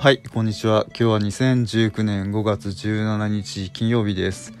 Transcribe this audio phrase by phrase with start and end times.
[0.00, 0.86] はい、こんにちは。
[0.88, 4.54] 今日は2019年5月17日金曜日です。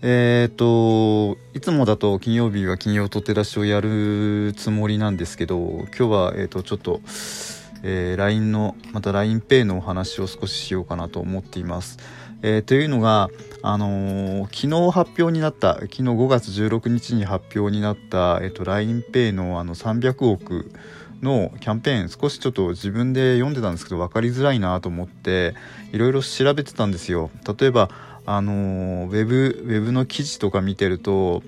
[0.00, 7.02] えーと、いつもだと金曜日は金曜取って出しをやるつもりなんですけど、今日は、えーと、ちょっと、
[7.82, 11.98] えー LINE の、また LINEPay のお話を少ししようかなと思っています。
[12.40, 13.28] えーというのが、
[13.60, 20.72] あのー昨日発表になった、昨日5月16日に発表になった、えーと、LINEPay のあの300億
[21.22, 25.54] のキャンペーン少しちょっと自分で読んでたんですけど分かりづらいなと思って
[25.92, 27.30] いろいろ調べてたんですよ。
[27.58, 27.90] 例えば
[28.26, 31.42] あのウェブウェブの記事とか見てると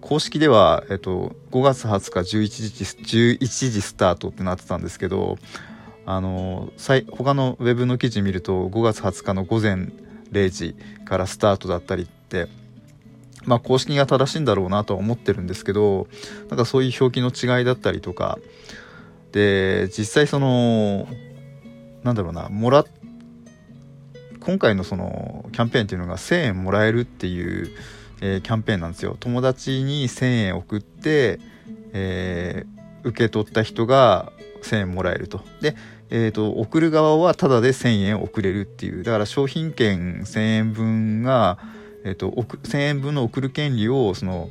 [0.00, 5.36] 公式では、えっと、5月20日11時 ,11 時スタートってなってたんですけど
[6.06, 6.72] あの
[7.10, 9.90] 他のウェブの記事見ると5月20日の午前
[10.30, 12.46] 0時からスタートだったりって
[13.44, 16.06] まあ公式が正しいんだろうなとは思ってるんですけど
[16.48, 18.38] なんかそういう表記の違いだったりとか
[19.36, 21.06] で実際その
[22.02, 22.86] なんだろうなもら
[24.40, 27.68] 今回のそのキャンペーンっていうのが1000円もらえるっていう、
[28.22, 29.16] えーキャンペーンなんですよ。
[29.20, 31.38] 友達に1000円送って、
[31.92, 35.40] えー受け取った人が1000円もらえると。
[35.60, 35.76] で、
[36.10, 39.04] えー、と送る側はタダで1000円送れるっていう。
[39.04, 41.58] だから商品券1000円分が、
[42.04, 44.48] えー、と1000円分の送る権利をその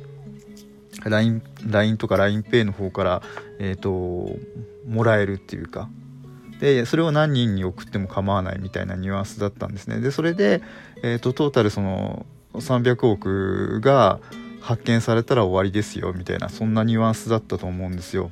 [1.08, 3.22] LINE, LINE とか LINEPay の方から、
[3.58, 4.36] えー、と
[4.88, 5.88] もらえるっていうか。
[6.60, 10.00] でそれを何人に送っても構わないみたいなニュアンスだったんですね。
[10.00, 10.62] でそれで、
[11.02, 14.20] えー、とトータルその300億が
[14.62, 18.30] 発見されたら終わりですよみたいなそんなニュアンスだったと思うんですよ。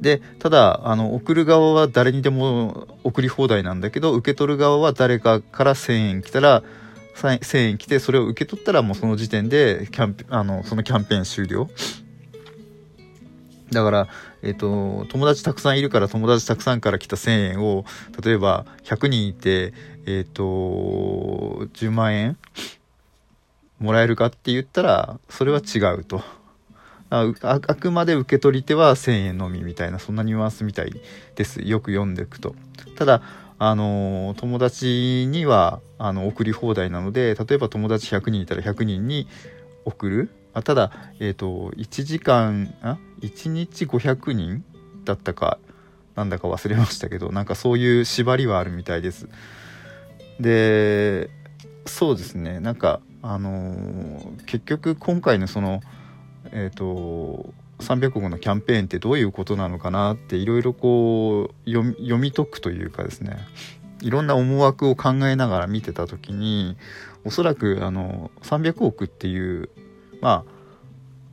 [0.00, 6.62] でただあの送る側は誰にでも送り放題なんだけど受け取る側は誰かから1000円来たら
[7.14, 11.68] 1000円来てそれを受け取ったらもうその時点でキャンペあのそのキャンペーン終了
[13.72, 14.08] だから、
[14.42, 17.84] えっ、と、友達たくさんいるから友達たくさんから来た1000円を、
[18.22, 19.72] 例えば100人いて、
[20.06, 20.42] えっ、と、
[21.72, 22.36] 10万円
[23.80, 26.22] もらえるかって言ったら、それは違うと。
[27.10, 30.92] あああくまで受け取り手は1000円のみみたいな、そんなニュアンスみたい
[31.34, 31.60] です。
[31.62, 32.54] よく読んでいくと。
[32.96, 33.22] ただ、
[33.64, 39.28] あの友達にはあの送り放題なので例えば友達100人いたら100人に
[39.84, 40.30] 送る。
[40.52, 40.90] あただ、
[41.20, 44.64] えー、と1時間あ1日500人
[45.04, 45.60] だったか
[46.16, 49.28] なんだか忘れましたけどなんかそういう縛りはあるみたいです。
[50.40, 51.30] で
[51.86, 52.58] そうですね。
[52.58, 55.82] なんかあのー結局今回のその
[56.50, 63.36] えっ、と300億のキャンペーンってどういうことなのかなっていろいろこう読み解くというかですね
[64.00, 66.76] いろんな思惑を考えながら見てた時に
[67.24, 69.68] おそらくあの300億っていう
[70.20, 70.62] まあ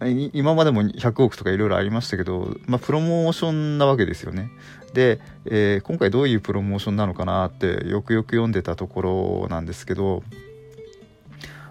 [0.07, 4.49] 今までも100億とかいろいろありましたけど、まあ、プロモーションなわけですよね。
[4.93, 10.23] で、えー今回どういうプロモーションなのかなってよくよく読んでたところなんですけど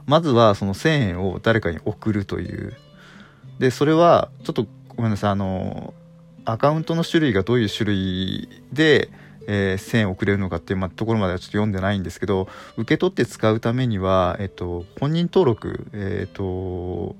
[0.06, 2.76] まずはその1000円を誰かに送るという
[3.58, 5.94] でそれはちょっとごめんなさいあの
[6.44, 9.10] アカウントの種類がどういう種類で、
[9.46, 17.16] えー1000円送れるのかっていう、ま、ところまではちょっと読んでないんですけど受け取って使うためには、えっと、本人登録、えっと、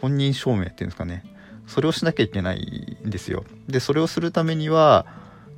[0.00, 1.24] 本人証明っていうんですかね。
[1.66, 3.44] それをしなきゃいけないんですよ。
[3.66, 5.06] でそれをするためには、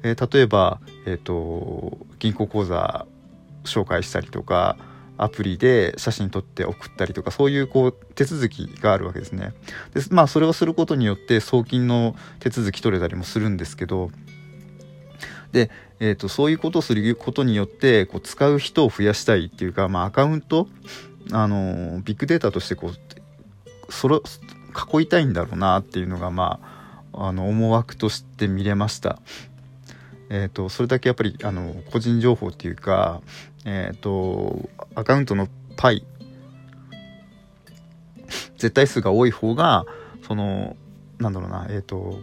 [0.03, 3.06] えー例えば、えっと、銀行口座
[3.65, 4.77] 紹介したりとか
[5.19, 9.53] アプリで写真撮って送ったりとかそういうこう手続きがあるわけですね
[9.93, 14.11] でまあそれをすることによって送金の手続き取れたりもするんですけど
[15.53, 20.69] で、えー、とそういうことをすることによってこう使う人を増やしたいっていうか、まあ、アカウント
[21.33, 26.78] あのビッグデータとしてこうそれ囲いたいんだろうなっていうのがまあ
[27.28, 29.19] あの思惑として見れました。
[30.31, 33.22] えー、とそれだけやっぱりあの個人情報っていうか、
[33.65, 36.05] えー、とアカウントのパイ
[38.59, 39.87] 絶対数が多い方が
[40.27, 40.77] その
[41.19, 42.21] なんだろうなえっ、と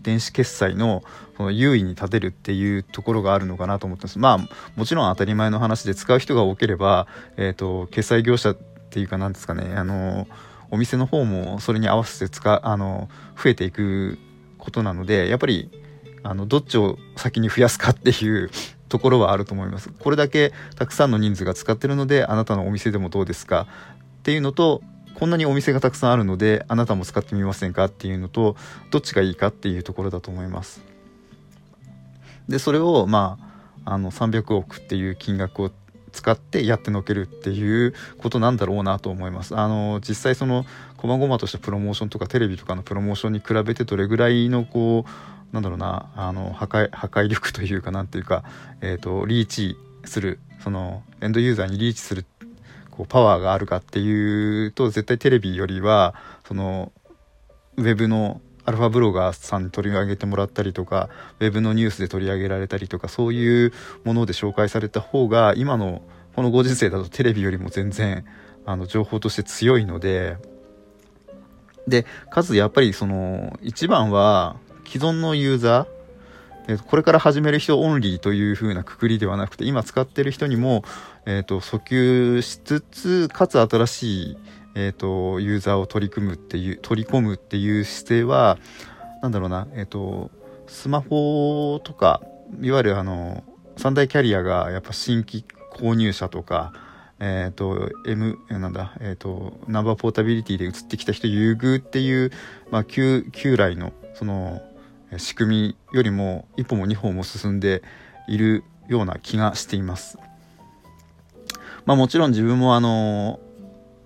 [0.00, 1.02] 電子決済の
[1.36, 4.18] その優位に立てるっていうところがあるのかなと思ってます。
[4.18, 4.38] まあ
[4.76, 7.06] もちろん当たり前の話で使う人が多ければ、
[7.36, 10.28] えー、と決済業者っていうかなんですかねあの
[10.70, 13.08] お店の方もそれに合わせて使あの
[13.42, 14.18] 増えていく
[14.58, 15.70] ことなのでやっぱり
[16.24, 18.50] あのどっちを先に増やすかっていう
[18.88, 19.90] ところはあると思います。
[19.90, 23.68] これだけたくさんの人数が使ってるのであなたのお店でもどうですか？
[24.20, 24.82] っていうのと
[25.14, 28.56] こんなにお店がたくさんあるのであなたも使ってみませんかっていうのと
[28.90, 30.82] どっちがいいかっていうところだと思います。
[32.48, 33.38] でそれをま
[33.84, 35.70] ああの300億っていう金額を
[36.12, 39.56] 使ってやってのけるっていうことなんだろうなと思います。
[39.56, 40.64] あの実際その
[40.96, 45.10] 細々としたプロモーションとかテレビとかのプロモーションに比べてどれぐらいのこう
[45.54, 48.42] なんだろうな、あの、破壊、破壊力というか、なんていうか、
[48.80, 52.26] えっ、ー、と、リーチする、その、エンドユーザーにリーチする、
[52.90, 56.16] こう、パワーがあるかっていうと、絶対テレビよりは、
[56.48, 56.90] その、
[57.76, 61.08] ウェブのアルファブロガーさんに取り上げてもらったりとか、
[61.38, 63.72] ウェブのニュースで取り上げられたりとか、そういう
[64.02, 66.02] もので紹介された方が、今の
[66.34, 68.24] このご時世だとテレビよりも全然、
[68.66, 70.36] あの、情報として強いので、
[71.86, 75.86] で、かつやっぱりその、一番は、既存のユーザー、
[76.68, 80.84] えー、これから始める人オンリーという風なくくりではなくて、今使ってる人にも、
[81.26, 84.38] えっ、ー、と、訴求しつつ、かつ新しい、
[84.74, 88.58] えっ、ー、と、ユーザーを取り組むっていう、取り込むっていう姿勢は、
[89.22, 90.30] なんだろうな、えっ、と、
[90.66, 92.22] スマホとか、
[92.60, 93.44] いわゆるあの、
[93.76, 96.72] 三大キャリアがやっぱ新規購入者とか、
[97.20, 102.32] えっ、ー、と、M、なんだ、えっ、ー、と、ナンバーポータビリティで移ってきた人優遇っていう、
[102.70, 104.62] まあ、旧、旧来の、その、
[105.16, 107.82] 仕組みよりも一歩も二歩も進んで
[108.28, 110.18] いるような気がしています。
[111.84, 113.40] まあもちろん自分もあの、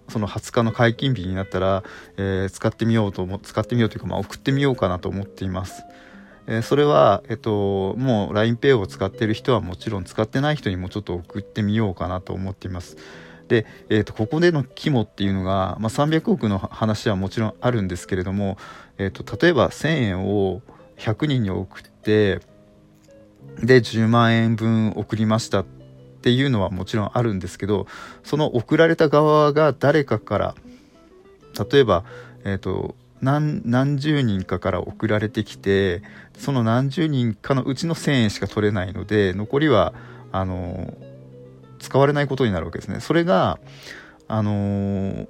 [0.09, 1.85] その20日の解禁日になったら、
[2.17, 5.85] えー、使ってみようと思、使ってみようというか、まあ送ってみようかなと思っています。
[6.47, 12.97] えー、それは、えっと、もう LINEPay を使ってる人はもちろん使ってない人にもちょっと送ってみようかなと思っています。
[13.49, 18.56] で、えっと、ここでの肝っていうのが、まあ、300億の話はもちろんあるんですけれども、
[18.97, 20.62] えっと、例えば1000円を
[20.99, 22.41] 100人に送って、
[23.62, 25.65] で、10万円分送りましたっ
[26.23, 27.87] ていうのはもちろんあるんですけど、
[28.23, 30.55] その送られた側が誰かから、
[31.73, 32.05] 例えば、
[32.45, 36.03] えっと、何何十人かから送られてきて
[36.37, 39.93] その何十人かのうちの1000円しか取れないので残りは
[40.31, 40.95] あの
[41.79, 43.00] 使われないことになるわけですね。
[43.00, 43.59] それが
[44.27, 45.27] あの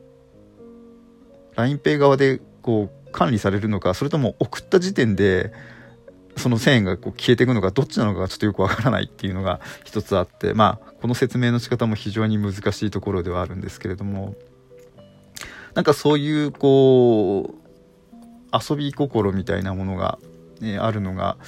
[1.56, 5.52] LINEPay 側でこう管理されるのかそれとも送った時点で
[6.36, 14.36] その1000円がこう消えていくのかどっちなのかがちょっとよくわからないっていうのが一つあってまあこの説明の仕方も非常に難しいところではあるんですけれども
[15.74, 17.68] なんかそういうこう
[18.52, 20.20] 遊び心みたいなものが、
[20.60, 21.38] ね、あるのが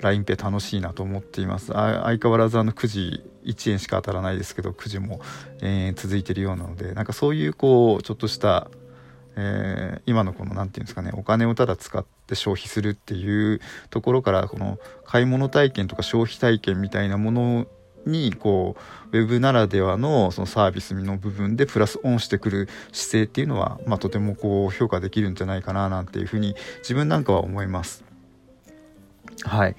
[0.00, 1.72] LINEPay 楽しいなと思っています。
[1.72, 5.20] 相変わらずあの9時1円しか当たらないですけど9時も、
[5.60, 8.70] えー、続いてるようなのでなんかそういうこうちょっとした、
[9.40, 17.66] えー、今のこの何て言うんですかねお金をただ使って消費するっていうところからこの買い物体験とか消費体験みたいなもの
[18.04, 18.76] にこ
[19.12, 28.04] うウェブならではのそのサービスの部分でプラスオンしてくる姿勢っていうのは、まあ、とてもこう評価できるんじゃないかななんていうふうに自分なんかは思います。
[29.44, 29.76] はい。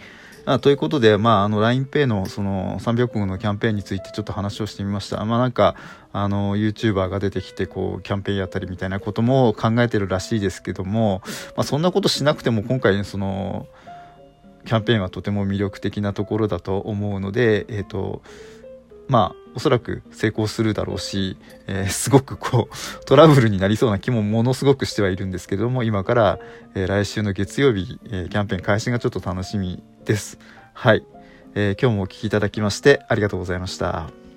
[0.51, 5.23] あということで、まあ、あの、LINEPay のその300個のキャンペーンについてちょっと話をしてみました。
[5.23, 5.75] まあ、なんか、
[6.11, 11.21] あの、YouTuber が出てきて、こう、キャンペーンやったりみたいなことも考えてるらしいですけども、
[11.55, 13.67] まあ、そんなことしなくても今回、その、
[14.65, 18.23] キャンペーンはとても魅力的なところだと思うので、えっ、ー、と、
[19.09, 21.35] まあ、おそらく成功するだろうし、
[21.67, 26.39] えー、すごくこう、トラブルになりそうな気もものすごくしてはいるんですけども、今から、
[26.75, 30.39] えー、来週の月曜日、えー、キャンペーン開始がちょっと楽しみです。
[30.73, 31.03] はい。
[31.55, 34.28] え今日もお聴きいただきましてありがとうございました。